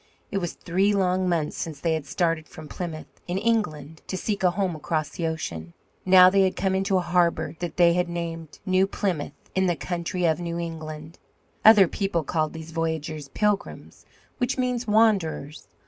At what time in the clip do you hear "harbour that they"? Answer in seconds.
7.01-8.03